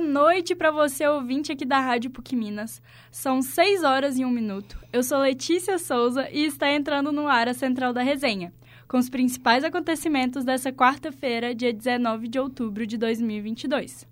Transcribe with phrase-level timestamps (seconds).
[0.00, 2.80] Boa noite para você, ouvinte aqui da Rádio PUC Minas.
[3.10, 4.78] São 6 horas e 1 minuto.
[4.90, 8.50] Eu sou Letícia Souza e está entrando no ar a Central da Resenha,
[8.88, 14.08] com os principais acontecimentos dessa quarta-feira, dia 19 de outubro de 2022.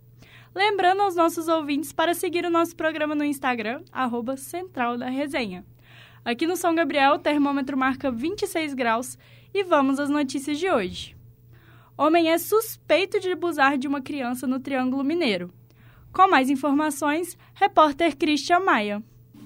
[0.55, 5.65] Lembrando aos nossos ouvintes para seguir o nosso programa no Instagram, arroba Central da Resenha.
[6.23, 9.17] Aqui no São Gabriel, o termômetro marca 26 graus
[9.55, 11.17] e vamos às notícias de hoje.
[11.97, 15.51] Homem é suspeito de abusar de uma criança no Triângulo Mineiro.
[16.13, 19.03] Com mais informações, repórter Christian Maia.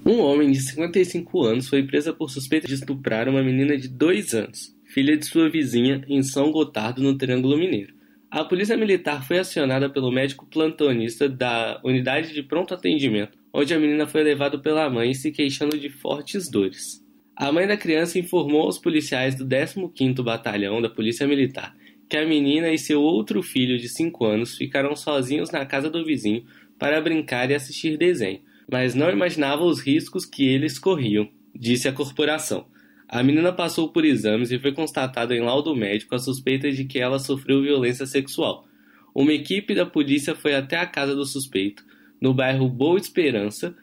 [0.06, 4.34] Um homem de 55 anos foi preso por suspeita de estuprar uma menina de 2
[4.34, 7.94] anos, filha de sua vizinha, em São Gotardo, no Triângulo Mineiro.
[8.30, 13.78] A polícia militar foi acionada pelo médico plantonista da unidade de pronto atendimento, onde a
[13.78, 17.02] menina foi levada pela mãe se queixando de fortes dores.
[17.36, 21.74] A mãe da criança informou aos policiais do 15º Batalhão da Polícia Militar
[22.08, 26.04] que a menina e seu outro filho de 5 anos ficaram sozinhos na casa do
[26.04, 26.44] vizinho
[26.78, 28.40] para brincar e assistir desenho,
[28.70, 32.66] mas não imaginavam os riscos que eles corriam, disse a corporação.
[33.08, 36.98] A menina passou por exames e foi constatado em laudo médico a suspeita de que
[36.98, 38.66] ela sofreu violência sexual.
[39.14, 41.84] Uma equipe da polícia foi até a casa do suspeito,
[42.20, 43.76] no bairro Boa Esperança,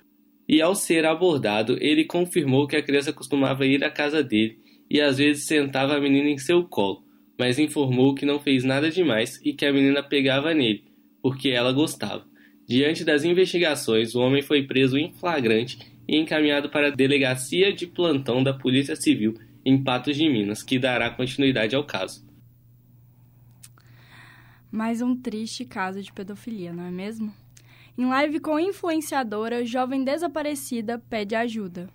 [0.47, 4.57] e ao ser abordado, ele confirmou que a criança costumava ir à casa dele
[4.89, 7.08] e às vezes sentava a menina em seu colo
[7.39, 10.83] mas informou que não fez nada demais e que a menina pegava nele,
[11.21, 12.27] porque ela gostava.
[12.67, 17.87] Diante das investigações, o homem foi preso em flagrante e encaminhado para a delegacia de
[17.87, 22.27] plantão da Polícia Civil em Patos de Minas, que dará continuidade ao caso.
[24.69, 27.33] Mais um triste caso de pedofilia, não é mesmo?
[27.97, 31.89] Em live com influenciadora, jovem desaparecida pede ajuda.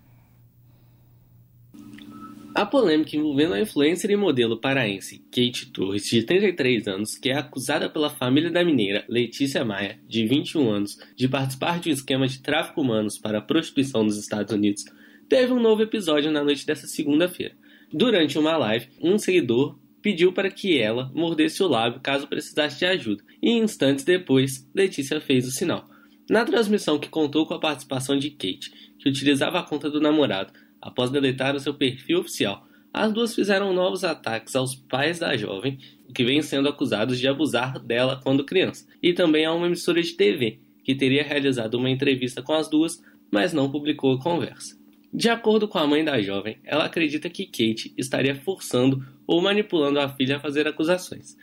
[2.55, 7.37] A polêmica envolvendo a influencer e modelo paraense Kate Torres, de 33 anos, que é
[7.37, 12.25] acusada pela família da mineira Letícia Maia, de 21 anos, de participar de um esquema
[12.25, 14.85] de tráfico humanos para prostituição nos Estados Unidos,
[15.27, 17.57] teve um novo episódio na noite dessa segunda-feira.
[17.91, 22.85] Durante uma live, um seguidor pediu para que ela mordesse o lábio caso precisasse de
[22.85, 25.89] ajuda, e instantes depois, Letícia fez o sinal.
[26.29, 30.53] Na transmissão que contou com a participação de Kate, que utilizava a conta do namorado,
[30.85, 32.67] após deletar o seu perfil oficial.
[32.93, 35.79] As duas fizeram novos ataques aos pais da jovem,
[36.13, 40.13] que vêm sendo acusados de abusar dela quando criança, e também a uma emissora de
[40.13, 44.77] TV, que teria realizado uma entrevista com as duas, mas não publicou a conversa.
[45.11, 49.99] De acordo com a mãe da jovem, ela acredita que Kate estaria forçando ou manipulando
[49.99, 51.35] a filha a fazer acusações.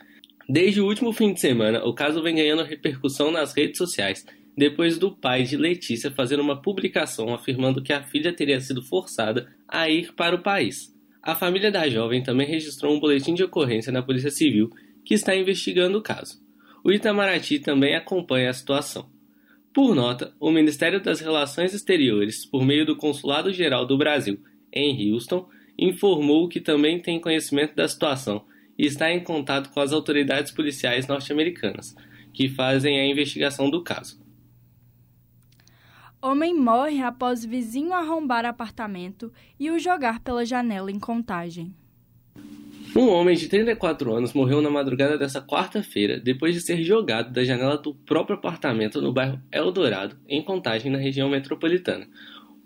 [0.47, 4.25] Desde o último fim de semana, o caso vem ganhando repercussão nas redes sociais
[4.55, 9.51] depois do pai de Letícia fazer uma publicação afirmando que a filha teria sido forçada
[9.67, 10.93] a ir para o país.
[11.21, 14.69] A família da jovem também registrou um boletim de ocorrência na Polícia Civil
[15.03, 16.41] que está investigando o caso.
[16.83, 19.09] O Itamaraty também acompanha a situação.
[19.73, 24.39] Por nota, o Ministério das Relações Exteriores, por meio do Consulado Geral do Brasil
[24.71, 28.45] em Houston, informou que também tem conhecimento da situação
[28.77, 31.95] e está em contato com as autoridades policiais norte-americanas,
[32.31, 34.22] que fazem a investigação do caso.
[36.25, 39.29] Homem morre após vizinho arrombar apartamento
[39.59, 41.75] e o jogar pela janela em contagem.
[42.95, 47.43] Um homem de 34 anos morreu na madrugada dessa quarta-feira depois de ser jogado da
[47.43, 52.07] janela do próprio apartamento no bairro Eldorado, em Contagem, na região metropolitana.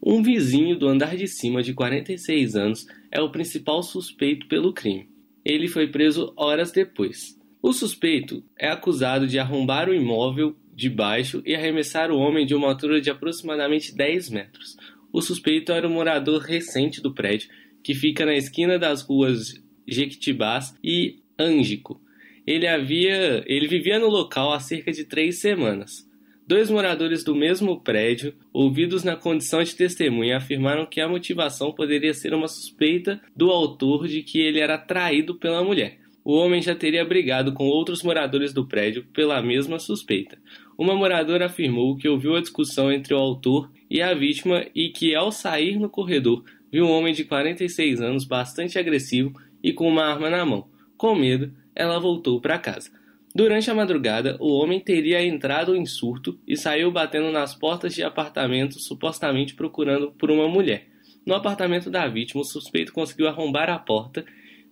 [0.06, 5.09] Um vizinho do andar de cima, de 46 anos, é o principal suspeito pelo crime.
[5.44, 7.35] Ele foi preso horas depois.
[7.59, 12.53] O suspeito é acusado de arrombar o imóvel de baixo e arremessar o homem de
[12.53, 14.77] uma altura de aproximadamente 10 metros.
[15.11, 17.49] O suspeito era um morador recente do prédio,
[17.83, 21.99] que fica na esquina das ruas Jequitibás e Ângico.
[22.45, 26.07] Ele, havia, ele vivia no local há cerca de três semanas.
[26.45, 32.13] Dois moradores do mesmo prédio, ouvidos na condição de testemunha, afirmaram que a motivação poderia
[32.13, 35.97] ser uma suspeita do autor de que ele era traído pela mulher.
[36.27, 40.38] O homem já teria brigado com outros moradores do prédio pela mesma suspeita.
[40.77, 45.15] Uma moradora afirmou que ouviu a discussão entre o autor e a vítima e que,
[45.15, 49.31] ao sair no corredor, viu um homem de 46 anos bastante agressivo
[49.63, 50.68] e com uma arma na mão.
[50.97, 52.91] Com medo, ela voltou para casa.
[53.33, 58.03] Durante a madrugada, o homem teria entrado em surto e saiu batendo nas portas de
[58.03, 60.89] apartamentos, supostamente procurando por uma mulher.
[61.25, 64.25] No apartamento da vítima, o suspeito conseguiu arrombar a porta,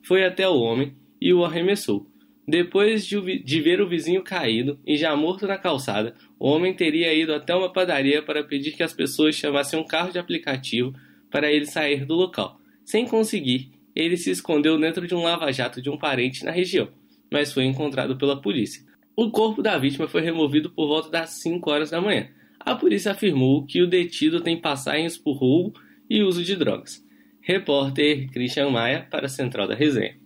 [0.03, 0.93] foi até o homem
[1.25, 2.05] e o arremessou.
[2.47, 7.33] Depois de ver o vizinho caído e já morto na calçada, o homem teria ido
[7.33, 10.93] até uma padaria para pedir que as pessoas chamassem um carro de aplicativo
[11.31, 12.61] para ele sair do local.
[12.83, 16.89] Sem conseguir, ele se escondeu dentro de um lava-jato de um parente na região,
[17.33, 18.83] mas foi encontrado pela polícia.
[19.15, 22.29] O corpo da vítima foi removido por volta das 5 horas da manhã.
[22.59, 25.73] A polícia afirmou que o detido tem passagens por roubo
[26.07, 27.03] e uso de drogas.
[27.41, 30.23] Repórter Christian Maia para a Central da Resenha.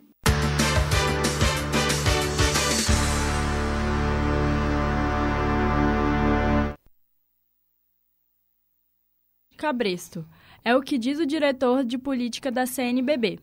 [9.60, 10.26] Cabresto.
[10.64, 13.40] É o que diz o diretor de política da CNBB.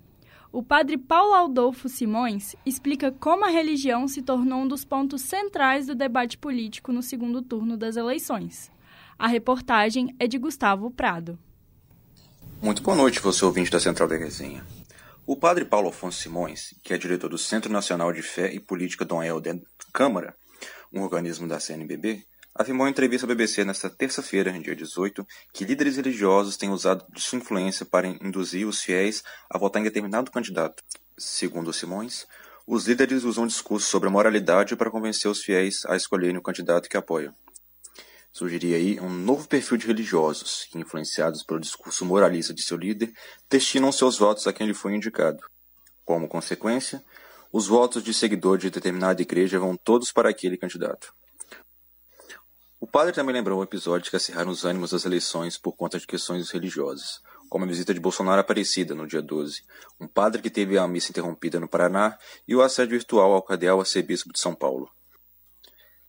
[0.50, 5.86] O padre Paulo Aldolfo Simões explica como a religião se tornou um dos pontos centrais
[5.86, 8.72] do debate político no segundo turno das eleições.
[9.18, 11.38] A reportagem é de Gustavo Prado.
[12.62, 14.64] Muito boa noite, você ouvinte da Central da Resenha.
[15.26, 19.04] O padre Paulo Afonso Simões, que é diretor do Centro Nacional de Fé e Política
[19.04, 19.60] Dom Helder
[19.92, 20.34] Câmara,
[20.90, 22.24] um organismo da CNBB,
[22.58, 27.20] afirmou em entrevista à BBC nesta terça-feira, dia 18, que líderes religiosos têm usado de
[27.20, 30.82] sua influência para induzir os fiéis a votar em determinado candidato.
[31.18, 32.26] Segundo Simões,
[32.66, 36.88] os líderes usam discursos sobre a moralidade para convencer os fiéis a escolherem o candidato
[36.88, 37.34] que apoiam.
[38.32, 43.12] Surgiria aí um novo perfil de religiosos que, influenciados pelo discurso moralista de seu líder,
[43.48, 45.40] destinam seus votos a quem lhe foi indicado.
[46.04, 47.02] Como consequência,
[47.52, 51.14] os votos de seguidor de determinada igreja vão todos para aquele candidato.
[52.86, 56.06] O padre também lembrou o episódio que acirraram os ânimos das eleições por conta de
[56.06, 59.60] questões religiosas, como a visita de Bolsonaro Aparecida no dia 12,
[60.00, 62.16] um padre que teve a missa interrompida no Paraná
[62.46, 64.88] e o assédio virtual ao cardeal arcebispo de São Paulo.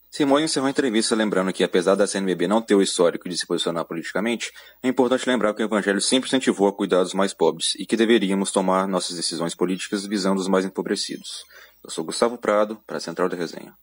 [0.08, 3.44] Simone encerrou a entrevista lembrando que, apesar da CNBB não ter o histórico de se
[3.44, 7.74] posicionar politicamente, é importante lembrar que o Evangelho sempre incentivou a cuidar dos mais pobres
[7.74, 11.42] e que deveríamos tomar nossas decisões políticas visando os mais empobrecidos.
[11.82, 13.74] Eu sou Gustavo Prado, para a Central da Resenha.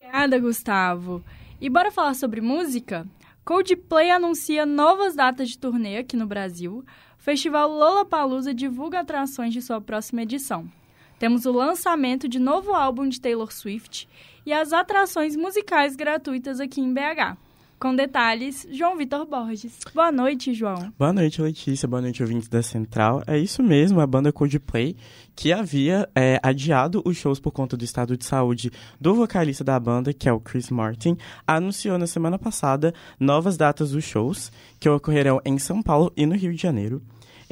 [0.00, 1.22] Obrigada, Gustavo.
[1.60, 3.06] E bora falar sobre música?
[3.44, 6.84] Coldplay anuncia novas datas de turnê aqui no Brasil.
[7.18, 10.68] O festival Lollapalooza divulga atrações de sua próxima edição.
[11.18, 14.08] Temos o lançamento de novo álbum de Taylor Swift
[14.44, 17.38] e as atrações musicais gratuitas aqui em BH.
[17.78, 19.78] Com detalhes, João Vitor Borges.
[19.94, 20.92] Boa noite, João.
[20.98, 21.86] Boa noite, Letícia.
[21.86, 23.22] Boa noite, ouvintes da Central.
[23.26, 24.96] É isso mesmo, a banda Coldplay,
[25.36, 29.78] que havia é, adiado os shows por conta do estado de saúde do vocalista da
[29.78, 31.16] banda, que é o Chris Martin,
[31.46, 34.50] anunciou na semana passada novas datas dos shows,
[34.80, 37.02] que ocorrerão em São Paulo e no Rio de Janeiro.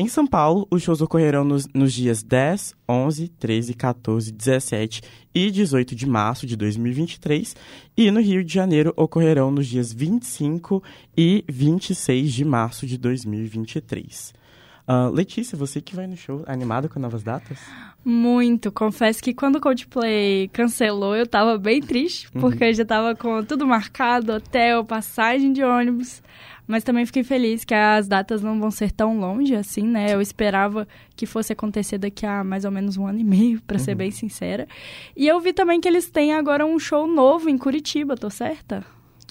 [0.02, 5.00] Em São Paulo, os shows ocorrerão nos, nos, dias 10, 11, 13, 14, 17
[5.32, 7.54] e 18 de março de 2023,
[7.96, 10.82] e no Rio de Janeiro ocorrerão nos dias 25
[11.16, 14.34] e 26 de março de 2023.
[14.88, 17.60] Uh, Letícia, você que vai no show, animada com novas datas?
[18.04, 18.72] Muito.
[18.72, 22.40] Confesso que quando o Coldplay cancelou, eu tava bem triste, uhum.
[22.40, 26.20] porque eu já tava com tudo marcado, hotel, passagem de ônibus.
[26.66, 30.14] Mas também fiquei feliz que as datas não vão ser tão longe assim, né?
[30.14, 30.86] Eu esperava
[31.16, 33.84] que fosse acontecer daqui a mais ou menos um ano e meio, para uhum.
[33.84, 34.66] ser bem sincera.
[35.16, 38.84] E eu vi também que eles têm agora um show novo em Curitiba, tô certa?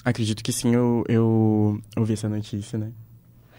[0.04, 2.92] Acredito que sim, eu, eu ouvi essa notícia, né?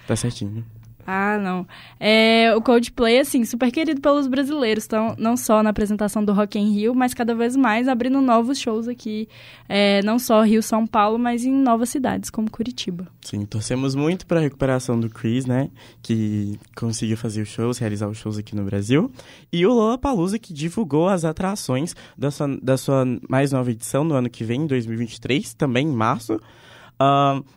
[0.06, 0.64] Tá certinho.
[1.06, 1.66] Ah, não.
[1.98, 6.58] É, o Coldplay, assim, super querido pelos brasileiros, então, não só na apresentação do Rock
[6.58, 9.28] in Rio, mas cada vez mais abrindo novos shows aqui,
[9.68, 13.06] é, não só Rio, São Paulo, mas em novas cidades, como Curitiba.
[13.20, 15.70] Sim, torcemos muito para a recuperação do Chris, né,
[16.02, 19.10] que conseguiu fazer os shows, realizar os shows aqui no Brasil,
[19.52, 24.04] e o Lola Palusa, que divulgou as atrações da sua, da sua mais nova edição
[24.04, 26.40] no ano que vem, em 2023, também em março,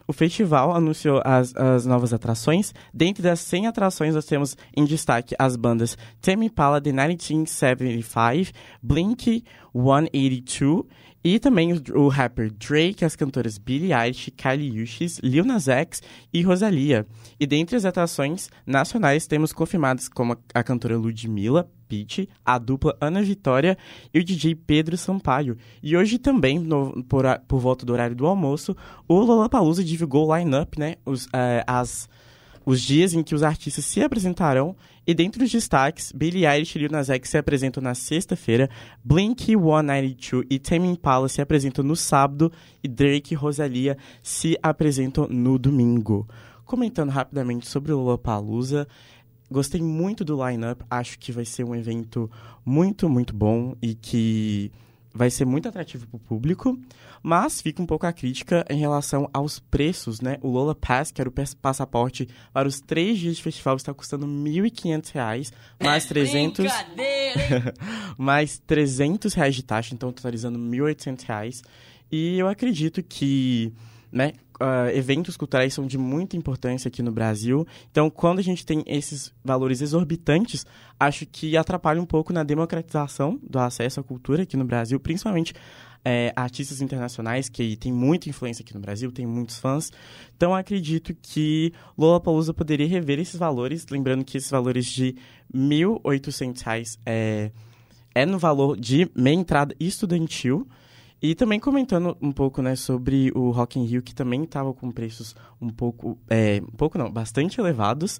[0.07, 2.73] O festival anunciou as, as novas atrações.
[2.93, 9.43] Dentre das 100 atrações, nós temos em destaque as bandas Tame Impala The 1975, Blink
[9.73, 10.85] 182
[11.25, 16.03] e também o, o, rapper Drake, as cantoras Billie Eilish, Kylie Uchis, Lil Nas X
[16.31, 17.07] e Rosalia.
[17.39, 22.95] E dentre as atrações nacionais temos confirmadas como a, a cantora Ludmilla, Peach, a dupla
[22.99, 23.77] Ana Vitória
[24.13, 25.57] e o DJ Pedro Sampaio.
[25.81, 28.75] E hoje também, no, por, por volta do horário do almoço,
[29.07, 32.09] o Lollapalooza divulgou o line-up, né, os, uh, as
[32.65, 34.75] os dias em que os artistas se apresentarão
[35.05, 38.69] e dentre os destaques, Billie Eilish e Lil Nas X se apresentam na sexta-feira,
[39.07, 42.51] Blink-182 e Tame Impala se apresentam no sábado
[42.83, 46.27] e Drake e Rosalia se apresentam no domingo.
[46.65, 48.87] Comentando rapidamente sobre o Lollapalooza,
[49.55, 52.29] gostei muito do line-up, acho que vai ser um evento
[52.65, 54.69] muito, muito bom e que
[55.13, 56.77] vai ser muito atrativo para o público,
[57.23, 60.37] mas fica um pouco a crítica em relação aos preços, né?
[60.41, 64.25] O Lola Pass, que era o passaporte para os três dias de festival, está custando
[64.25, 66.65] R$ 1.500, mais 300...
[68.17, 71.63] mais 300 reais de taxa, então totalizando R$ 1.800.
[72.11, 73.73] E eu acredito que
[74.15, 74.31] né,
[74.61, 77.67] uh, eventos culturais são de muita importância aqui no Brasil.
[77.91, 80.65] Então, quando a gente tem esses valores exorbitantes,
[80.97, 85.53] acho que atrapalha um pouco na democratização do acesso à cultura aqui no Brasil, principalmente
[86.05, 89.91] é, artistas internacionais que tem muita influência aqui no Brasil, tem muitos fãs.
[90.37, 95.15] Então acredito que Lollapalooza poderia rever esses valores, lembrando que esses valores de
[95.53, 97.51] R$ 1.800 é,
[98.13, 100.65] é no valor de meia entrada estudantil.
[101.21, 104.91] E também comentando um pouco né, sobre o Rock in Rio, que também estava com
[104.91, 108.19] preços um pouco, é, um pouco não, bastante elevados.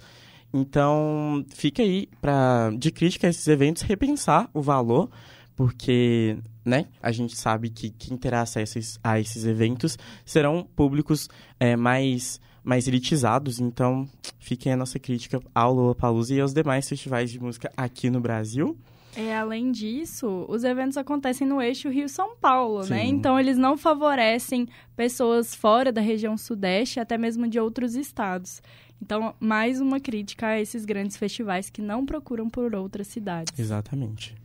[0.53, 5.09] Então, fica aí para de crítica a esses eventos repensar o valor,
[5.55, 11.75] porque né, a gente sabe que quem terá acesso a esses eventos serão públicos é,
[11.75, 14.09] mais mais elitizados, então
[14.39, 18.75] fiquem a nossa crítica ao Lollapalooza e aos demais festivais de música aqui no Brasil.
[19.15, 22.85] É, além disso, os eventos acontecem no eixo Rio-São Paulo, né?
[22.85, 22.93] Sim.
[22.93, 23.05] né?
[23.05, 28.61] Então, eles não favorecem pessoas fora da região sudeste, até mesmo de outros estados.
[29.01, 33.57] Então, mais uma crítica a esses grandes festivais que não procuram por outras cidades.
[33.57, 34.35] Exatamente.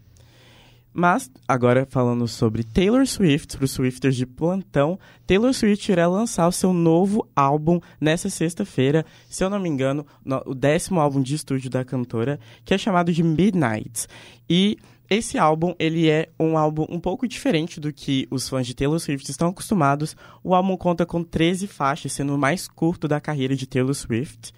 [0.93, 6.49] Mas, agora falando sobre Taylor Swift, para os Swifters de plantão, Taylor Swift irá lançar
[6.49, 11.23] o seu novo álbum nessa sexta-feira, se eu não me engano, no, o décimo álbum
[11.23, 14.09] de estúdio da cantora, que é chamado de Midnight.
[14.49, 14.79] E
[15.09, 18.99] esse álbum, ele é um álbum um pouco diferente do que os fãs de Taylor
[18.99, 20.17] Swift estão acostumados.
[20.43, 24.53] O álbum conta com 13 faixas, sendo o mais curto da carreira de Taylor Swift.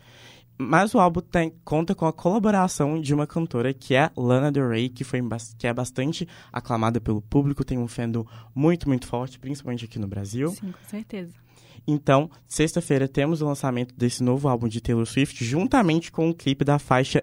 [0.68, 4.68] Mas o álbum tem, conta com a colaboração de uma cantora que é Lana Del
[4.68, 5.20] Rey, que, foi,
[5.58, 10.06] que é bastante aclamada pelo público, tem um fandom muito, muito forte, principalmente aqui no
[10.06, 10.50] Brasil.
[10.50, 11.32] Sim, com certeza.
[11.86, 16.64] Então, sexta-feira temos o lançamento desse novo álbum de Taylor Swift, juntamente com o clipe
[16.64, 17.22] da faixa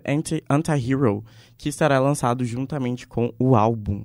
[0.49, 1.23] Anti-Hero,
[1.57, 4.03] que estará lançado juntamente com o álbum.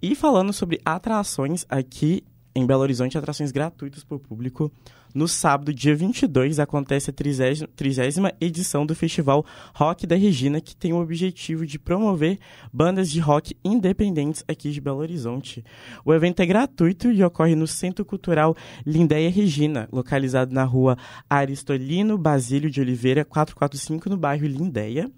[0.00, 2.22] E falando sobre atrações aqui
[2.54, 4.72] em Belo Horizonte, atrações gratuitas para o público.
[5.14, 9.44] No sábado, dia 22, acontece a trigésima edição do Festival
[9.74, 12.38] Rock da Regina, que tem o objetivo de promover
[12.72, 15.64] bandas de rock independentes aqui de Belo Horizonte.
[16.04, 20.98] O evento é gratuito e ocorre no Centro Cultural Lindéia Regina, localizado na rua
[21.30, 25.10] Aristolino Basílio de Oliveira, 445, no bairro Lindéia.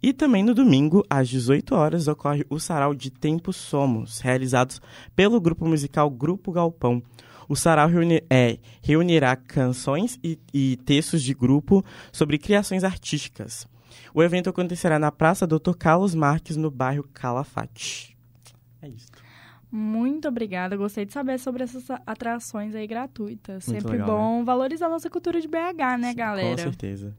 [0.00, 4.80] E também no domingo, às 18 horas, ocorre o Sarau de Tempo Somos, realizados
[5.16, 7.02] pelo grupo musical Grupo Galpão.
[7.48, 13.66] O sarau reuni é, reunirá canções e, e textos de grupo sobre criações artísticas.
[14.12, 15.74] O evento acontecerá na Praça Dr.
[15.78, 18.16] Carlos Marques, no bairro Calafate.
[18.82, 19.08] É isso.
[19.70, 20.76] Muito obrigada.
[20.76, 23.66] Gostei de saber sobre essas atrações aí gratuitas.
[23.66, 24.44] Muito Sempre legal, bom né?
[24.44, 26.50] valorizar a nossa cultura de BH, né, galera?
[26.50, 27.14] Com certeza.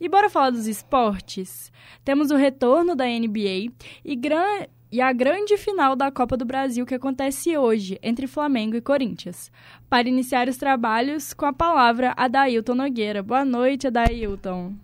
[0.00, 1.70] E bora falar dos esportes?
[2.04, 3.72] Temos o retorno da NBA
[4.04, 8.76] e gran e a grande final da Copa do Brasil que acontece hoje entre Flamengo
[8.76, 9.50] e Corinthians.
[9.88, 13.22] Para iniciar os trabalhos, com a palavra Adailton Nogueira.
[13.22, 14.74] Boa noite, Adailton.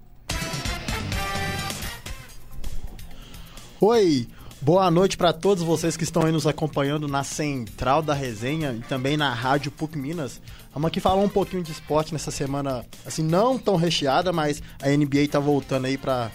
[3.81, 4.29] Oi,
[4.61, 8.81] boa noite para todos vocês que estão aí nos acompanhando na Central da Resenha e
[8.83, 10.41] também na Rádio PUC Minas.
[10.73, 14.89] Vamos aqui falar um pouquinho de esporte nessa semana, assim, não tão recheada, mas a
[14.89, 16.31] NBA tá voltando aí para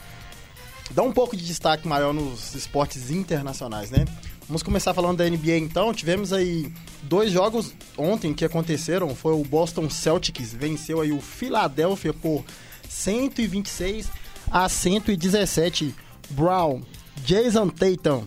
[0.90, 4.06] dar um pouco de destaque maior nos esportes internacionais, né?
[4.48, 5.94] Vamos começar falando da NBA então.
[5.94, 6.72] Tivemos aí
[7.04, 9.16] dois jogos ontem que aconteceram.
[9.16, 12.44] Foi o Boston Celtics venceu aí o Philadelphia por
[12.90, 14.10] 126
[14.52, 15.96] a 117.
[16.32, 16.82] Brown,
[17.24, 18.26] Jason Tatum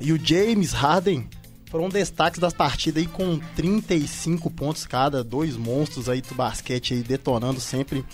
[0.00, 1.28] e o James Harden
[1.66, 7.02] foram destaques das partidas aí com 35 pontos cada, dois monstros aí do basquete aí
[7.02, 8.04] detonando sempre.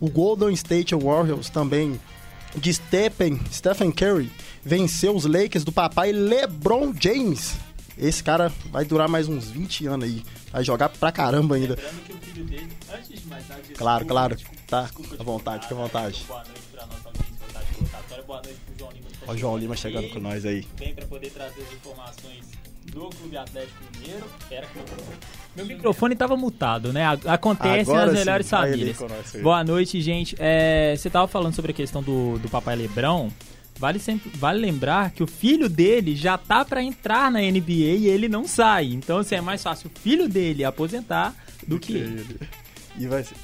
[0.00, 2.00] O Golden State Warriors também
[2.56, 4.30] de Stephen, Stephen Curry
[4.64, 7.54] venceu os Lakers do papai LeBron James.
[7.98, 10.22] Esse cara vai durar mais uns 20 anos aí.
[10.52, 11.76] Vai jogar pra caramba ainda.
[11.76, 14.36] Que o filho dele, antes de mais nada, Claro, claro.
[14.66, 16.24] Tá, à vontade, fica à vontade.
[16.26, 19.06] Boa noite pra nossa audiência Boa noite pro João Lima.
[19.26, 20.66] Ó o João Lima chegando com nós aí.
[20.76, 22.55] Vem pra poder trazer as informações
[22.96, 24.24] do Clube Atlético Mineiro.
[24.50, 24.78] Era que
[25.54, 27.04] meu microfone estava mutado, né?
[27.26, 28.50] Acontece Agora nas melhores sim.
[28.50, 28.98] famílias.
[29.42, 30.34] Boa noite, gente.
[30.38, 33.30] É, você estava falando sobre a questão do, do papai Lebrão.
[33.78, 38.06] Vale, sempre, vale lembrar que o filho dele já tá para entrar na NBA e
[38.06, 38.86] ele não sai.
[38.86, 41.34] Então, assim, é mais fácil o filho dele aposentar
[41.66, 42.40] do que ele.
[42.98, 43.36] E vai ser.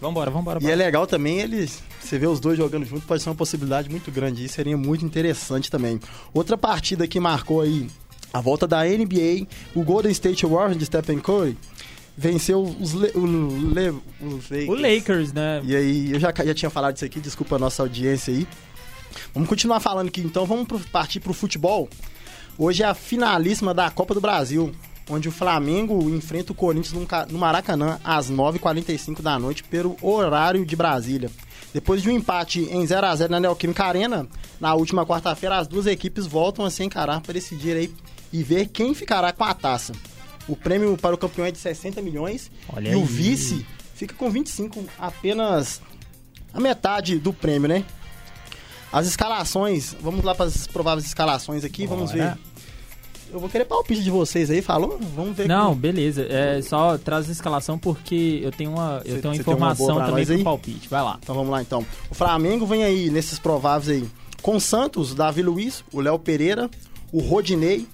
[0.00, 0.58] Vambora, vambora.
[0.60, 1.80] E é legal também eles.
[2.00, 4.44] Você vê os dois jogando junto, pode ser uma possibilidade muito grande.
[4.44, 6.00] E seria muito interessante também.
[6.34, 7.86] Outra partida que marcou aí
[8.36, 11.56] a volta da NBA, o Golden State Warriors de Stephen Curry
[12.14, 14.68] venceu os, Le, o, Le, os Lakers.
[14.68, 15.62] O Lakers, né?
[15.64, 18.46] E aí, eu já, já tinha falado disso aqui, desculpa a nossa audiência aí.
[19.32, 21.88] Vamos continuar falando aqui, então vamos pro, partir pro futebol.
[22.58, 24.70] Hoje é a finalíssima da Copa do Brasil.
[25.08, 30.76] onde o Flamengo enfrenta o Corinthians no Maracanã às 9h45 da noite pelo horário de
[30.76, 31.30] Brasília.
[31.72, 34.26] Depois de um empate em 0 a 0 na Neoquímica Arena,
[34.58, 37.92] na última quarta-feira as duas equipes voltam a se encarar para decidir aí
[38.32, 39.92] e ver quem ficará com a taça.
[40.48, 42.96] O prêmio para o campeão é de 60 milhões Olha e aí.
[42.96, 45.80] o vice fica com 25, apenas
[46.52, 47.84] a metade do prêmio, né?
[48.92, 51.96] As escalações, vamos lá para as prováveis escalações aqui, Bora.
[51.96, 52.36] vamos ver
[53.32, 54.98] eu vou querer palpite de vocês aí, falou?
[55.14, 55.48] Vamos ver.
[55.48, 56.26] Não, beleza.
[56.28, 60.24] É só traz a escalação porque eu tenho uma, eu tenho uma informação uma também
[60.24, 60.88] pro palpite.
[60.88, 61.18] Vai lá.
[61.22, 61.84] Então vamos lá então.
[62.10, 64.08] O Flamengo vem aí nesses prováveis aí
[64.42, 66.70] com Santos, Davi Luiz, o Léo Pereira,
[67.12, 67.86] o Rodinei,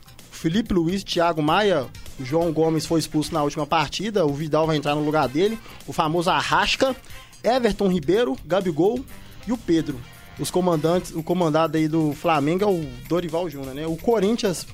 [0.42, 1.86] Felipe Luiz, Thiago Maia,
[2.18, 5.56] o João Gomes foi expulso na última partida, o Vidal vai entrar no lugar dele,
[5.86, 6.96] o famoso Arrasca,
[7.44, 8.98] Everton Ribeiro, Gabigol
[9.46, 10.00] e o Pedro.
[10.40, 13.86] Os comandantes, o comandado aí do Flamengo é o Dorival Júnior, né?
[13.86, 14.66] O Corinthians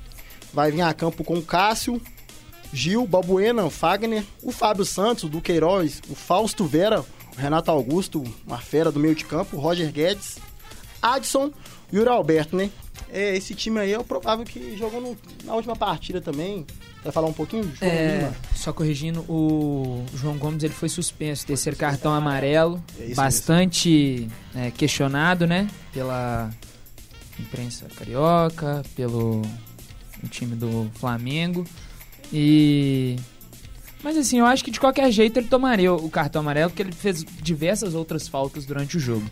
[0.55, 2.01] vai vir a campo com o Cássio,
[2.73, 7.05] Gil, Balbuena, Fagner, o Fábio Santos, o Duqueiroz, o Fausto Vera,
[7.37, 10.39] o Renato Augusto, uma fera do meio de campo, Roger Guedes,
[11.03, 11.53] Adson
[11.93, 12.71] e o Alberto, né?
[13.11, 16.67] É, esse time aí é o provável que jogou no, na última partida também.
[17.03, 17.71] Vai falar um pouquinho?
[17.81, 24.71] É, só corrigindo, o João Gomes ele foi suspenso, terceiro cartão amarelo, é bastante é,
[24.71, 25.69] questionado, né?
[25.93, 26.51] Pela
[27.39, 29.43] imprensa carioca, pelo
[30.29, 31.65] time do Flamengo.
[32.33, 33.17] E.
[34.03, 36.93] Mas assim, eu acho que de qualquer jeito ele tomaria o cartão amarelo, porque ele
[36.93, 39.29] fez diversas outras faltas durante o jogo.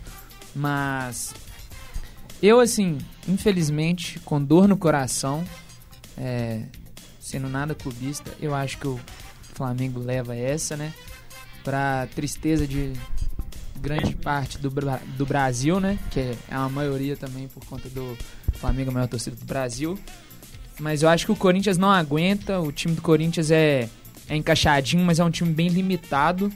[0.55, 1.33] Mas.
[2.41, 5.43] Eu, assim, infelizmente, com dor no coração,
[6.17, 6.61] é,
[7.19, 8.99] sendo nada clubista, eu acho que o
[9.53, 10.93] Flamengo leva essa, né?
[11.63, 12.93] Pra tristeza de
[13.81, 15.97] grande parte do, do Brasil, né?
[16.11, 18.17] Que é a maioria também por conta do
[18.53, 19.97] Flamengo, a maior torcida do Brasil.
[20.79, 22.59] Mas eu acho que o Corinthians não aguenta.
[22.59, 23.89] O time do Corinthians é,
[24.29, 26.51] é encaixadinho, mas é um time bem limitado.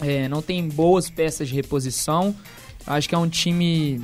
[0.00, 2.36] É, não tem boas peças de reposição.
[2.86, 4.02] Eu acho que é um time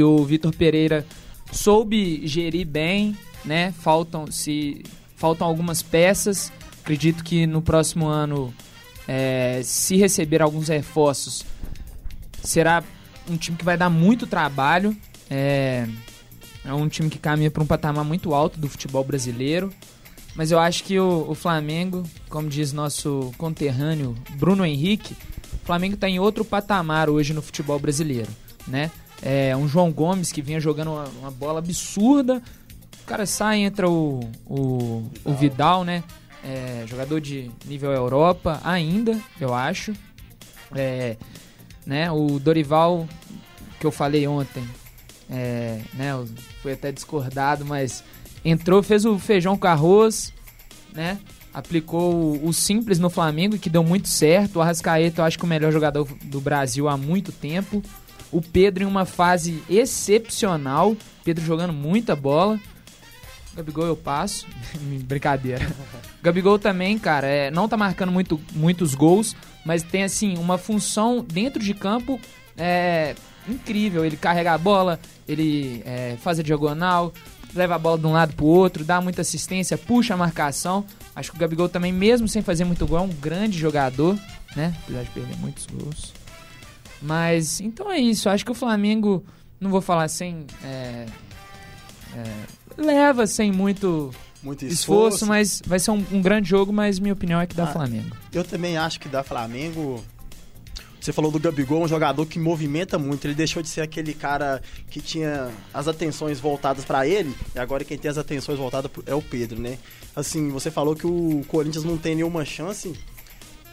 [0.00, 1.06] que o Vitor Pereira
[1.52, 3.14] soube gerir bem,
[3.44, 3.70] né?
[3.72, 4.82] Faltam se
[5.14, 6.50] faltam algumas peças.
[6.80, 8.52] Acredito que no próximo ano,
[9.06, 11.44] é, se receber alguns reforços,
[12.42, 12.82] será
[13.28, 14.96] um time que vai dar muito trabalho.
[15.30, 15.86] É,
[16.64, 19.70] é um time que caminha para um patamar muito alto do futebol brasileiro.
[20.34, 25.14] Mas eu acho que o, o Flamengo, como diz nosso conterrâneo Bruno Henrique,
[25.62, 28.30] o Flamengo está em outro patamar hoje no futebol brasileiro,
[28.66, 28.90] né?
[29.22, 32.42] É um João Gomes que vinha jogando uma, uma bola absurda.
[33.02, 35.32] O cara sai, entra o, o, Vidal.
[35.32, 36.04] o Vidal, né?
[36.42, 39.92] É, jogador de nível Europa ainda, eu acho.
[40.74, 41.16] É,
[41.84, 42.10] né?
[42.10, 43.06] O Dorival,
[43.78, 44.64] que eu falei ontem,
[45.30, 46.10] é, né,
[46.62, 48.02] foi até discordado, mas
[48.44, 50.32] entrou, fez o feijão com arroz,
[50.92, 51.18] né?
[51.52, 54.56] Aplicou o, o simples no Flamengo, que deu muito certo.
[54.56, 57.82] O Arrascaeta, eu acho que o melhor jogador do Brasil há muito tempo.
[58.32, 60.96] O Pedro em uma fase excepcional.
[61.24, 62.58] Pedro jogando muita bola.
[63.54, 64.46] Gabigol eu passo.
[65.04, 65.70] Brincadeira.
[66.22, 71.24] Gabigol também, cara, é, não tá marcando muito, muitos gols, mas tem assim uma função
[71.24, 72.20] dentro de campo
[72.56, 73.14] é,
[73.48, 74.04] incrível.
[74.04, 77.12] Ele carrega a bola, ele é, faz a diagonal,
[77.54, 80.84] leva a bola de um lado pro outro, dá muita assistência, puxa a marcação.
[81.14, 84.16] Acho que o Gabigol também, mesmo sem fazer muito gol, é um grande jogador,
[84.54, 84.74] né?
[84.84, 86.19] Apesar de perder muitos gols.
[87.00, 88.28] Mas, então é isso.
[88.28, 89.24] Acho que o Flamengo,
[89.60, 90.46] não vou falar sem...
[90.62, 91.06] É,
[92.16, 92.24] é,
[92.76, 94.10] leva sem muito...
[94.42, 97.54] Muito esforço, esforço, mas vai ser um, um, grande jogo, mas minha opinião é que
[97.54, 98.16] dá ah, Flamengo.
[98.32, 100.02] Eu também acho que dá Flamengo.
[100.98, 103.26] Você falou do Gabigol, um jogador que movimenta muito.
[103.26, 107.84] Ele deixou de ser aquele cara que tinha as atenções voltadas para ele, e agora
[107.84, 109.78] quem tem as atenções voltadas é o Pedro, né?
[110.16, 112.94] Assim, você falou que o Corinthians não tem nenhuma chance,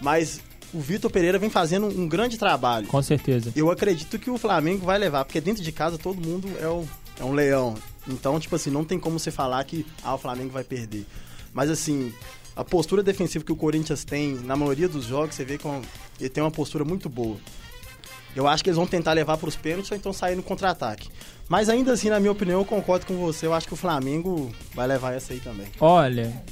[0.02, 0.42] mas
[0.74, 2.88] o Vitor Pereira vem fazendo um grande trabalho.
[2.88, 3.52] Com certeza.
[3.56, 6.88] Eu acredito que o Flamengo vai levar, porque dentro de casa todo mundo é, o,
[7.20, 7.76] é um leão.
[8.08, 11.06] Então, tipo assim, não tem como você falar que ah, o Flamengo vai perder.
[11.54, 12.14] Mas assim,
[12.56, 15.82] a postura defensiva que o Corinthians tem na maioria dos jogos, você vê que é
[16.20, 17.38] ele tem uma postura muito boa.
[18.36, 21.10] Eu acho que eles vão tentar levar para os pênaltis ou então sair no contra-ataque.
[21.50, 23.48] Mas ainda assim, na minha opinião, eu concordo com você.
[23.48, 25.68] Eu acho que o Flamengo vai levar essa aí também.
[25.80, 26.44] Olha.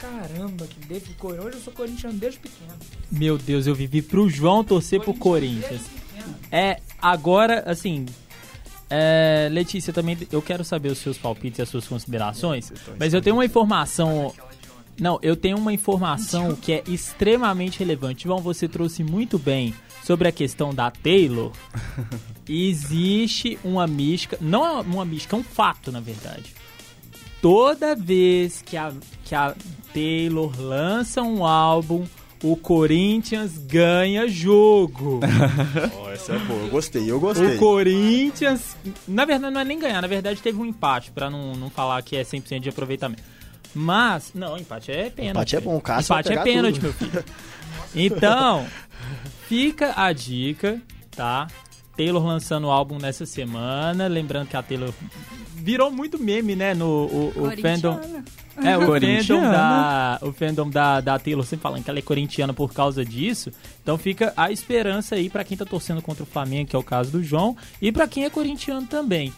[0.00, 2.72] Caramba, que desde Hoje eu sou corintiano desde pequeno.
[3.10, 5.82] Meu Deus, eu vivi pro João torcer pro Corinthians.
[6.50, 8.06] É, agora, assim,
[8.88, 13.20] é, Letícia, também eu quero saber os seus palpites e as suas considerações, mas eu
[13.20, 14.32] tenho uma informação.
[14.98, 18.24] Não, eu tenho uma informação que é extremamente relevante.
[18.24, 21.52] João, você trouxe muito bem sobre a questão da Taylor.
[22.48, 26.54] Existe uma mística, não é uma mística, é um fato, na verdade.
[27.42, 28.92] toda vez que a,
[29.24, 29.54] que a
[29.96, 32.04] Taylor lança um álbum,
[32.44, 35.20] o Corinthians ganha jogo.
[35.98, 37.56] oh, essa é boa, eu gostei, eu gostei.
[37.56, 38.76] O Corinthians,
[39.08, 42.02] na verdade não é nem ganhar, na verdade teve um empate, para não, não falar
[42.02, 43.22] que é 100% de aproveitamento.
[43.74, 45.30] Mas, não, empate é pênalti.
[45.30, 46.82] Empate é bom, Cássio Empate é pênalti, tudo.
[46.82, 47.24] meu filho.
[47.94, 48.66] Então,
[49.48, 50.78] fica a dica,
[51.10, 51.46] tá?
[51.96, 54.92] Taylor lançando o álbum nessa semana, lembrando que a Taylor
[55.54, 58.00] virou muito meme, né, no o, o fandom
[58.64, 62.54] é, o fandom, da, o fandom da, da Taylor sempre falando que ela é corintiana
[62.54, 63.50] por causa disso.
[63.82, 66.82] Então fica a esperança aí para quem tá torcendo contra o Flamengo, que é o
[66.82, 69.32] caso do João, e para quem é corintiano também.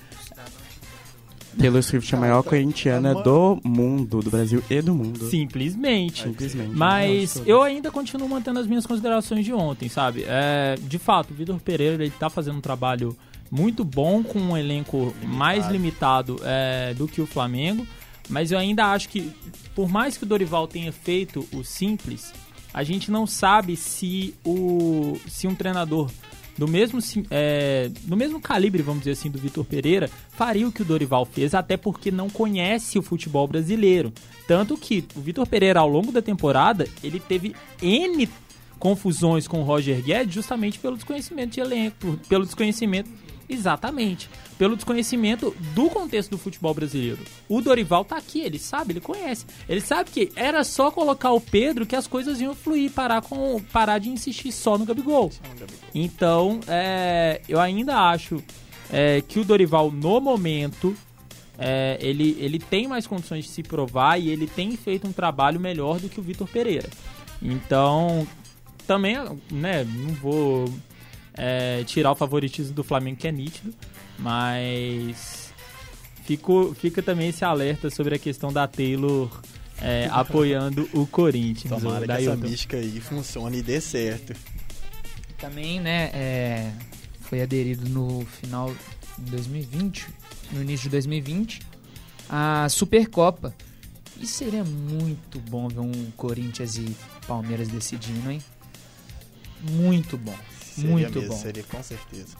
[1.59, 5.29] Taylor Swift é a maior corintiana do mundo, do Brasil e do mundo.
[5.29, 6.23] Simplesmente.
[6.23, 6.75] Simplesmente.
[6.75, 10.25] Mas eu ainda continuo mantendo as minhas considerações de ontem, sabe?
[10.27, 13.17] É, de fato, o Vitor Pereira ele tá fazendo um trabalho
[13.51, 15.29] muito bom com um elenco limitado.
[15.37, 17.87] mais limitado é, do que o Flamengo.
[18.29, 19.33] Mas eu ainda acho que,
[19.75, 22.33] por mais que o Dorival tenha feito o simples,
[22.73, 26.11] a gente não sabe se, o, se um treinador
[26.59, 26.99] do mesmo,
[27.31, 31.25] é, do mesmo calibre, vamos dizer assim, do Vitor Pereira, faria o que o Dorival
[31.25, 34.13] fez, até porque não conhece o futebol brasileiro.
[34.47, 38.29] Tanto que o Vitor Pereira, ao longo da temporada, ele teve N
[38.79, 43.11] confusões com o Roger Guedes justamente pelo desconhecimento de elenco, pelo desconhecimento
[43.49, 44.29] Exatamente.
[44.59, 47.19] Pelo desconhecimento do contexto do futebol brasileiro.
[47.49, 49.47] O Dorival tá aqui, ele sabe, ele conhece.
[49.69, 53.61] Ele sabe que era só colocar o Pedro que as coisas iam fluir, parar, com,
[53.73, 55.31] parar de insistir só no Gabigol.
[55.95, 58.43] Então, é, eu ainda acho
[58.91, 60.95] é, que o Dorival, no momento,
[61.57, 65.59] é, ele, ele tem mais condições de se provar e ele tem feito um trabalho
[65.59, 66.89] melhor do que o Vitor Pereira.
[67.41, 68.27] Então,
[68.87, 69.17] também,
[69.51, 70.65] né, não vou
[71.39, 73.73] é, tirar o favoritismo do Flamengo, que é nítido,
[74.19, 75.53] mas
[76.25, 79.31] fico, fica também esse alerta sobre a questão da Taylor
[79.81, 81.81] é, apoiando o Corinthians.
[81.81, 84.35] Tomara que essa mística aí funcione e dê certo.
[85.39, 86.73] Também, né, é,
[87.21, 88.75] foi aderido no final
[89.17, 90.09] de 2020,
[90.53, 91.63] no início de 2020,
[92.29, 93.55] a Supercopa.
[94.21, 98.43] E seria muito bom ver um Corinthians e Palmeiras decidindo, hein?
[99.63, 100.35] Muito bom.
[100.81, 101.41] Seria Muito mesmo, bom.
[101.41, 102.37] Seria com certeza.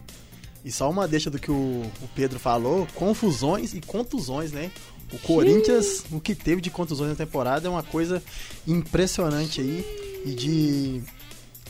[0.65, 4.71] E só uma deixa do que o, o Pedro falou: confusões e contusões, né?
[5.13, 8.23] O Corinthians, o que teve de contusões na temporada é uma coisa
[8.67, 11.03] impressionante aí e de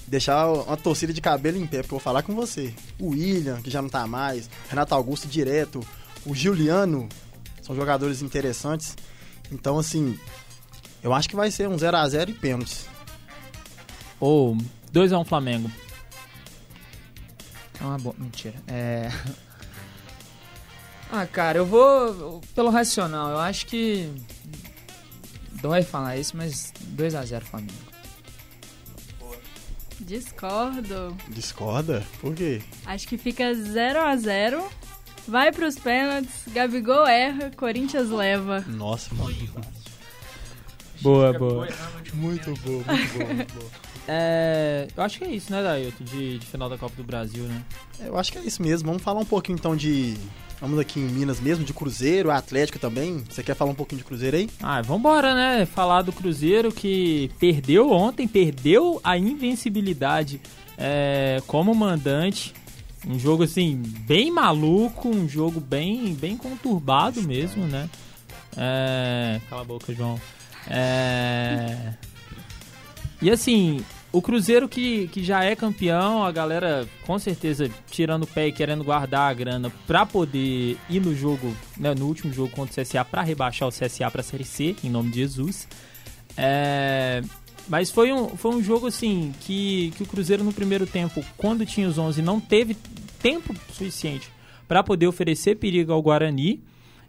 [0.08, 2.74] deixar uma torcida de cabelo em pé, porque eu vou falar com você.
[2.98, 5.86] O William, que já não tá mais, Renato Augusto direto,
[6.26, 7.08] o Juliano,
[7.62, 8.96] são jogadores interessantes.
[9.52, 10.18] Então, assim,
[11.02, 12.86] eu acho que vai ser um 0 a 0 e pênaltis.
[14.18, 14.56] Ou
[14.92, 15.70] 2x1 Flamengo.
[17.80, 18.14] É uma boa.
[18.18, 18.54] Mentira.
[18.66, 19.10] É.
[21.10, 23.30] Ah, cara, eu vou pelo racional.
[23.30, 24.12] Eu acho que.
[25.52, 27.72] Dói falar isso, mas 2x0 Flamengo.
[30.00, 31.16] Discordo.
[31.28, 32.06] Discorda?
[32.20, 32.60] Por quê?
[32.84, 34.62] Acho que fica 0x0.
[35.26, 36.42] Vai pros pênaltis.
[36.48, 38.60] Gabigol erra, Corinthians leva.
[38.68, 39.34] Nossa, mano.
[41.00, 41.68] Boa, boa.
[42.14, 43.70] Muito boa, muito boa, muito boa.
[44.10, 46.02] É, eu acho que é isso, né, Dailton?
[46.02, 47.62] De, de final da Copa do Brasil, né?
[48.00, 48.88] Eu acho que é isso mesmo.
[48.88, 50.16] Vamos falar um pouquinho então de.
[50.60, 53.22] Vamos aqui em Minas mesmo, de Cruzeiro, Atlético também.
[53.28, 54.48] Você quer falar um pouquinho de Cruzeiro aí?
[54.62, 55.66] Ah, vambora, né?
[55.66, 60.40] Falar do Cruzeiro que perdeu ontem, perdeu a invencibilidade
[60.76, 62.54] é, como mandante.
[63.06, 67.88] Um jogo assim, bem maluco, um jogo bem, bem conturbado mesmo, né?
[68.56, 69.40] É...
[69.48, 70.20] Cala a boca, João.
[70.66, 71.94] É...
[73.22, 78.26] E assim, o Cruzeiro que, que já é campeão, a galera com certeza tirando o
[78.26, 82.50] pé e querendo guardar a grana para poder ir no jogo, né, no último jogo
[82.50, 85.68] contra o CSA, para rebaixar o CSA para Série C, em nome de Jesus.
[86.36, 87.22] É,
[87.68, 91.66] mas foi um, foi um jogo assim que, que o Cruzeiro no primeiro tempo, quando
[91.66, 92.74] tinha os 11, não teve
[93.20, 94.30] tempo suficiente
[94.66, 96.62] para poder oferecer perigo ao Guarani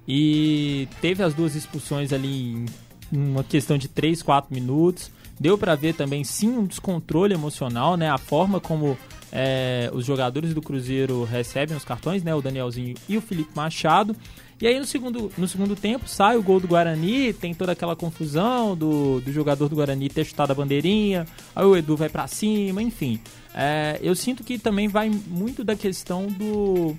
[0.08, 2.66] e teve as duas expulsões ali em
[3.12, 5.12] uma questão de 3, 4 minutos.
[5.40, 8.10] Deu para ver também, sim, um descontrole emocional, né?
[8.10, 8.98] A forma como
[9.32, 12.36] é, os jogadores do Cruzeiro recebem os cartões, né?
[12.36, 14.16] O Danielzinho e o Felipe Machado.
[14.62, 17.96] E aí no segundo, no segundo tempo sai o gol do Guarani, tem toda aquela
[17.96, 21.26] confusão do, do jogador do Guarani ter chutado a bandeirinha,
[21.56, 23.22] aí o Edu vai para cima, enfim.
[23.56, 26.96] É, eu sinto que também vai muito da questão do.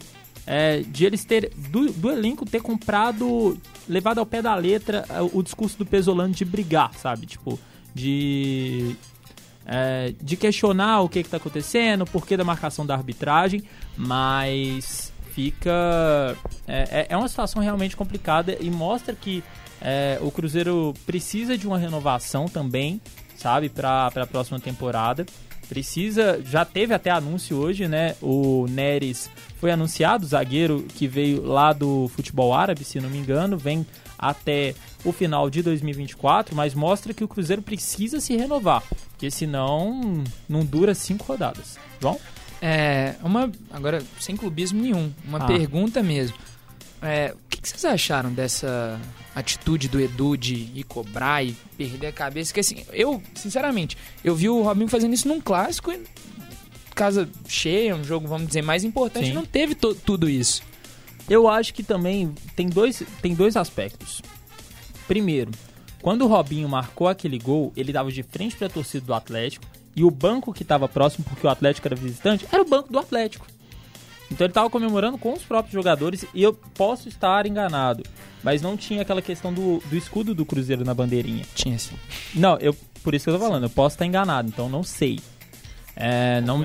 [0.46, 1.52] É, de eles ter.
[1.54, 3.58] Do, do, elenco ter comprado.
[3.86, 7.26] levado ao pé da letra é, o discurso do Pesolano de brigar, sabe?
[7.26, 7.58] Tipo,
[7.94, 8.96] de,
[9.66, 13.62] é, de questionar o que está acontecendo, o porquê da marcação da arbitragem,
[13.96, 16.36] mas fica.
[16.66, 19.42] É, é, é uma situação realmente complicada e mostra que
[19.82, 23.00] É, o Cruzeiro precisa de uma renovação também,
[23.34, 25.24] sabe, para a próxima temporada.
[25.70, 28.14] Precisa, já teve até anúncio hoje, né?
[28.20, 33.56] O Neres foi anunciado, zagueiro que veio lá do futebol árabe, se não me engano,
[33.56, 33.86] vem
[34.18, 40.24] até o final de 2024, mas mostra que o Cruzeiro precisa se renovar, porque senão
[40.48, 41.78] não dura cinco rodadas.
[42.00, 42.18] João?
[42.62, 45.46] É, uma agora sem clubismo nenhum, uma ah.
[45.46, 46.36] pergunta mesmo.
[47.02, 49.00] É, o que, que, vocês acharam dessa
[49.34, 52.52] atitude do Edu de ir cobrar e perder a cabeça?
[52.52, 55.90] Que assim, eu, sinceramente, eu vi o Robinho fazendo isso num clássico,
[56.94, 59.32] casa cheia, um jogo, vamos dizer, mais importante, Sim.
[59.32, 60.62] não teve tudo isso.
[61.28, 64.20] Eu acho que também tem dois, tem dois aspectos.
[65.10, 65.50] Primeiro,
[66.00, 69.66] quando o Robinho marcou aquele gol, ele dava de frente para a torcida do Atlético
[69.96, 72.98] e o banco que estava próximo, porque o Atlético era visitante, era o banco do
[73.00, 73.44] Atlético.
[74.30, 78.04] Então ele estava comemorando com os próprios jogadores e eu posso estar enganado,
[78.40, 81.44] mas não tinha aquela questão do, do escudo do Cruzeiro na bandeirinha.
[81.56, 81.96] Tinha sim.
[82.32, 85.18] Não, eu por isso que eu tô falando, eu posso estar enganado, então não sei.
[85.96, 86.64] É, não,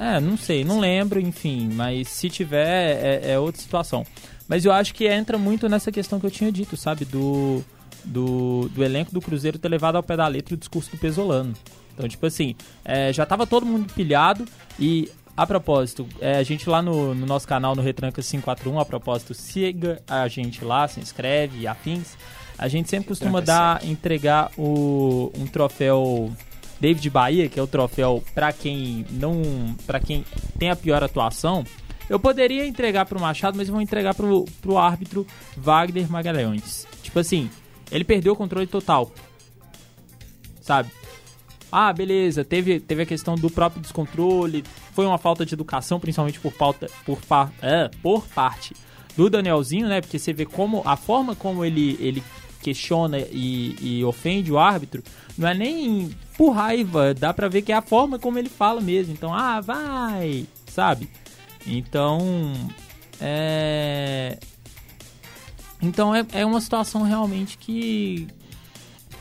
[0.00, 4.04] é, não sei, não lembro, enfim, mas se tiver é, é outra situação.
[4.48, 7.64] Mas eu acho que entra muito nessa questão que eu tinha dito, sabe, do
[8.04, 11.54] do, do elenco do Cruzeiro ter levado ao pé da letra o discurso do Pesolano.
[11.92, 12.54] Então, tipo assim,
[12.84, 14.44] é, já tava todo mundo pilhado
[14.78, 18.84] e a propósito, é, a gente lá no, no, nosso canal no Retranca 541, a
[18.84, 22.16] propósito, siga a gente lá, se inscreve e afins.
[22.56, 26.32] A gente sempre costuma dar, entregar o, um troféu
[26.80, 29.42] David Bahia, que é o troféu para quem não,
[29.86, 30.24] para quem
[30.56, 31.64] tem a pior atuação.
[32.08, 36.86] Eu poderia entregar pro Machado, mas eu vou entregar pro, pro árbitro Wagner Magalhães.
[37.02, 37.50] Tipo assim,
[37.90, 39.10] ele perdeu o controle total.
[40.60, 40.90] Sabe?
[41.70, 44.62] Ah, beleza, teve, teve a questão do próprio descontrole,
[44.92, 47.18] foi uma falta de educação, principalmente por, pauta, por,
[47.60, 48.74] é, por parte
[49.16, 50.00] do Danielzinho, né?
[50.00, 52.22] Porque você vê como a forma como ele, ele
[52.62, 55.02] questiona e, e ofende o árbitro,
[55.36, 58.80] não é nem por raiva, dá pra ver que é a forma como ele fala
[58.80, 59.12] mesmo.
[59.12, 61.08] Então, ah, vai, sabe?
[61.66, 62.18] Então,
[63.20, 64.38] é.
[65.80, 68.28] Então é, é uma situação realmente que.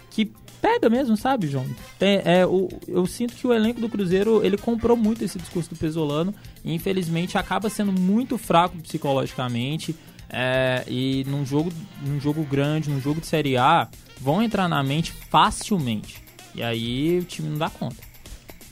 [0.09, 1.65] que pega mesmo, sabe, João?
[1.99, 5.69] Tem, é, o, eu sinto que o elenco do Cruzeiro, ele comprou muito esse discurso
[5.69, 9.93] do Pesolano e infelizmente acaba sendo muito fraco psicologicamente
[10.29, 13.87] é, e num jogo, num jogo grande, num jogo de Série A,
[14.19, 16.23] vão entrar na mente facilmente.
[16.55, 17.97] E aí o time não dá conta.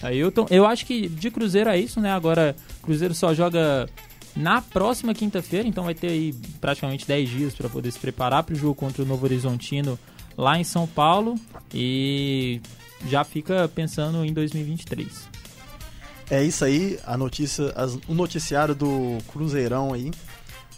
[0.01, 2.11] Aí eu, tô, eu acho que de Cruzeiro é isso, né?
[2.11, 3.87] Agora, Cruzeiro só joga
[4.35, 8.53] na próxima quinta-feira, então vai ter aí praticamente 10 dias para poder se preparar para
[8.53, 9.99] o jogo contra o Novo Horizontino
[10.37, 11.35] lá em São Paulo
[11.73, 12.61] e
[13.07, 15.29] já fica pensando em 2023.
[16.29, 20.11] É isso aí, a notícia, as, o noticiário do Cruzeirão aí.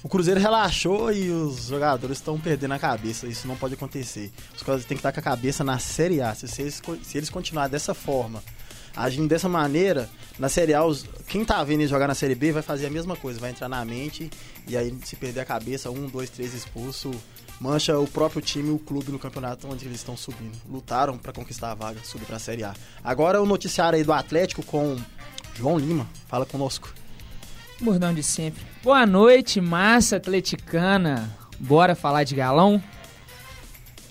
[0.02, 3.28] O Cruzeiro relaxou e os jogadores estão perdendo a cabeça.
[3.28, 4.32] Isso não pode acontecer.
[4.54, 6.34] Os jogadores têm que estar com a cabeça na Série A.
[6.36, 8.44] Se eles, se eles continuarem dessa forma,
[8.96, 12.52] agindo dessa maneira, na Série A, os, quem tá vendo eles jogar na Série B
[12.52, 14.30] vai fazer a mesma coisa, vai entrar na mente
[14.68, 17.12] e aí se perder a cabeça, um, dois, três expulso,
[17.60, 20.58] mancha o próprio time o clube no campeonato onde eles estão subindo.
[20.70, 22.74] Lutaram para conquistar a vaga, subir para a Série A.
[23.04, 24.98] Agora o noticiário aí do Atlético com
[25.56, 26.08] João Lima.
[26.28, 26.94] Fala conosco.
[27.80, 28.64] Bordão de sempre.
[28.84, 31.30] Boa noite, massa atleticana.
[31.60, 32.82] Bora falar de galão?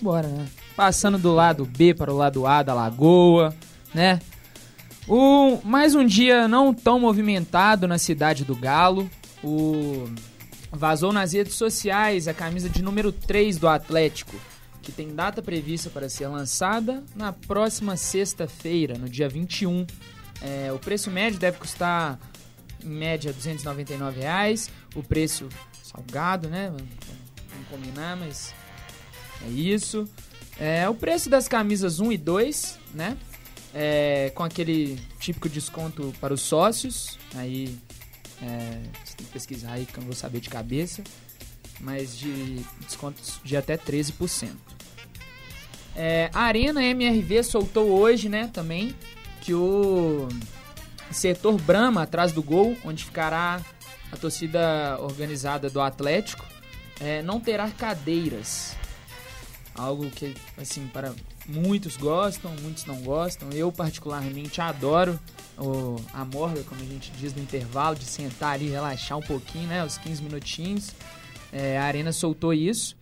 [0.01, 0.47] Bora, né?
[0.75, 3.55] Passando do lado B para o lado A da lagoa,
[3.93, 4.19] né?
[5.07, 9.09] O, mais um dia não tão movimentado na cidade do Galo.
[9.43, 10.09] O
[10.71, 14.35] Vazou nas redes sociais a camisa de número 3 do Atlético,
[14.81, 19.85] que tem data prevista para ser lançada na próxima sexta-feira, no dia 21.
[20.41, 22.17] É, o preço médio deve custar,
[22.81, 24.69] em média, 299 reais.
[24.95, 25.49] O preço
[25.83, 26.69] salgado, né?
[26.69, 28.53] Vamos combinar, mas
[29.45, 30.07] é isso.
[30.57, 33.17] É, o preço das camisas 1 e 2, né?
[33.73, 37.17] É, com aquele típico desconto para os sócios.
[37.35, 37.77] Aí
[38.41, 41.03] é, você tem que pesquisar aí que eu não vou saber de cabeça.
[41.79, 44.51] Mas de descontos de até 13%.
[45.95, 48.95] É, a Arena MRV soltou hoje, né, também,
[49.41, 50.27] que o
[51.11, 53.61] setor Brahma, atrás do gol, onde ficará
[54.11, 56.45] a torcida organizada do Atlético,
[56.99, 58.75] é, não terá cadeiras.
[59.75, 61.13] Algo que, assim, para
[61.47, 63.49] muitos gostam, muitos não gostam.
[63.51, 65.19] Eu, particularmente, adoro
[65.57, 69.67] o, a morga, como a gente diz, no intervalo, de sentar ali, relaxar um pouquinho,
[69.67, 69.83] né?
[69.83, 70.91] Os 15 minutinhos.
[71.51, 72.95] É, a Arena soltou isso.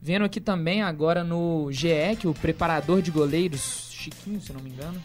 [0.00, 4.70] Vendo aqui também agora no GE, que o preparador de goleiros, Chiquinho, se não me
[4.70, 5.00] engano,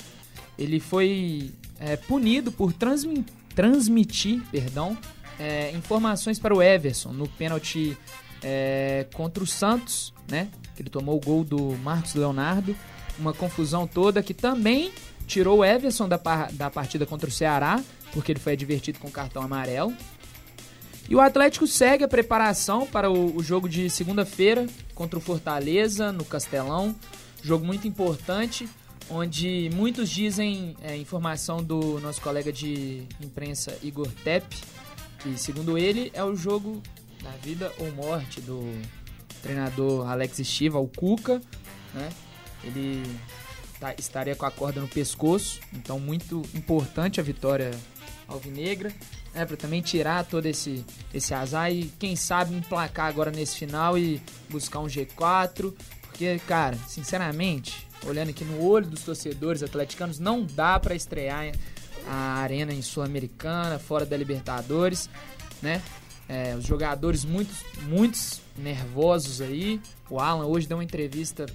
[0.57, 3.25] ele foi é, punido por transmi
[3.55, 4.97] transmitir perdão,
[5.39, 7.95] é, informações para o Everson no pênalti
[8.43, 10.49] é, contra o Santos, né?
[10.77, 12.75] Ele tomou o gol do Marcos Leonardo.
[13.17, 14.91] Uma confusão toda que também
[15.27, 16.19] tirou o Everson da,
[16.51, 19.93] da partida contra o Ceará, porque ele foi advertido com cartão amarelo.
[21.09, 26.11] E o Atlético segue a preparação para o, o jogo de segunda-feira contra o Fortaleza,
[26.11, 26.95] no Castelão.
[27.41, 28.67] Jogo muito importante,
[29.09, 34.55] onde muitos dizem, é, informação do nosso colega de imprensa Igor Tepp,
[35.19, 36.81] que segundo ele é o jogo
[37.23, 38.61] da vida ou morte do
[39.41, 41.41] treinador Alex Estiva, o Cuca,
[41.93, 42.09] né?
[42.63, 43.03] Ele
[43.79, 47.71] tá, estaria com a corda no pescoço, então muito importante a vitória
[48.27, 48.91] alvinegra
[49.33, 53.97] né, para também tirar todo esse, esse azar e quem sabe emplacar agora nesse final
[53.97, 60.43] e buscar um G4, porque, cara, sinceramente, olhando aqui no olho dos torcedores atleticanos, não
[60.43, 61.51] dá para estrear
[62.07, 65.09] a arena em Sul-Americana, fora da Libertadores,
[65.61, 65.81] né?
[66.27, 69.81] É, os jogadores muitos, muitos nervosos aí.
[70.09, 71.45] O Alan hoje deu uma entrevista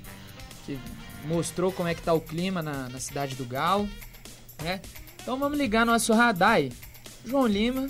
[0.64, 0.78] que
[1.24, 3.88] mostrou como é que tá o clima na, na cidade do Galo,
[4.62, 4.80] né?
[5.22, 6.72] Então vamos ligar nosso radar aí.
[7.24, 7.88] João Lima,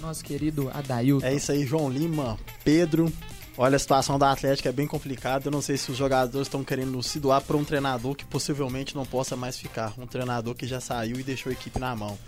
[0.00, 1.26] nosso querido Adailton.
[1.26, 3.12] É isso aí, João Lima, Pedro.
[3.58, 5.46] Olha, a situação da Atlética é bem complicada.
[5.46, 8.94] Eu não sei se os jogadores estão querendo se doar para um treinador que possivelmente
[8.94, 9.94] não possa mais ficar.
[9.96, 12.18] Um treinador que já saiu e deixou a equipe na mão.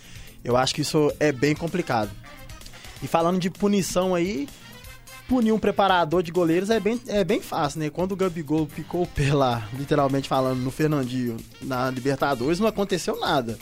[0.42, 2.10] Eu acho que isso é bem complicado.
[3.02, 4.48] E falando de punição aí,
[5.28, 7.90] punir um preparador de goleiros é bem, é bem fácil, né?
[7.90, 13.58] Quando o Gabigol picou lá, literalmente falando, no Fernandinho, na Libertadores, não aconteceu nada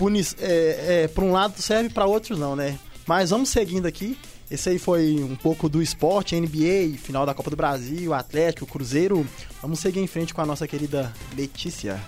[0.00, 2.78] puni é, é, para um lado serve para outros não, né?
[3.06, 4.16] Mas vamos seguindo aqui.
[4.50, 9.26] Esse aí foi um pouco do esporte, NBA, final da Copa do Brasil, Atlético, Cruzeiro.
[9.60, 12.00] Vamos seguir em frente com a nossa querida Letícia.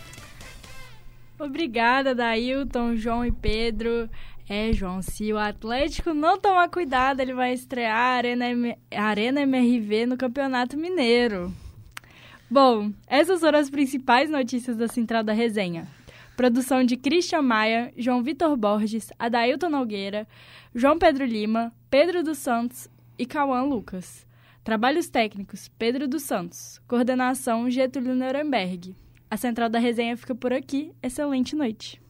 [1.39, 4.09] Obrigada, Dailton, João e Pedro.
[4.49, 9.41] É, João, se o Atlético não tomar cuidado, ele vai estrear a Arena, M Arena
[9.43, 11.53] MRV no Campeonato Mineiro.
[12.51, 15.89] Bom, essas foram as principais notícias da Central da Resenha.
[16.37, 20.27] Produção de Christian Maia, João Vitor Borges, Adailton Nogueira,
[20.75, 24.27] João Pedro Lima, Pedro dos Santos e Cauã Lucas.
[24.65, 26.81] Trabalhos técnicos, Pedro dos Santos.
[26.89, 28.95] Coordenação, Getúlio Nuremberg.
[29.31, 30.93] A central da resenha fica por aqui.
[31.03, 32.02] Excelente noite.